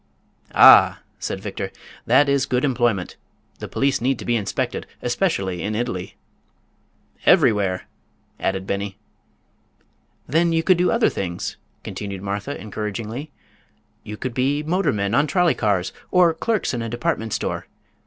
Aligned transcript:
"Ah," 0.55 1.01
said 1.19 1.41
Victor, 1.41 1.71
"that 2.07 2.27
is 2.27 2.45
a 2.45 2.47
good 2.47 2.65
employment. 2.65 3.17
The 3.59 3.67
police 3.67 4.01
need 4.01 4.17
to 4.17 4.25
be 4.25 4.35
inspected, 4.35 4.87
especially 5.03 5.61
in 5.61 5.75
Italy." 5.75 6.15
"Everywhere!" 7.23 7.83
added 8.39 8.65
Beni. 8.65 8.97
"Then 10.27 10.53
you 10.53 10.63
could 10.63 10.77
do 10.79 10.89
other 10.89 11.09
things," 11.09 11.55
continued 11.83 12.23
Martha, 12.23 12.59
encouragingly. 12.59 13.29
"You 14.03 14.17
could 14.17 14.33
be 14.33 14.63
motor 14.63 14.91
men 14.91 15.13
on 15.13 15.27
trolley 15.27 15.53
cars, 15.53 15.93
or 16.09 16.33
clerks 16.33 16.73
in 16.73 16.81
a 16.81 16.89
department 16.89 17.31
store. 17.31 17.67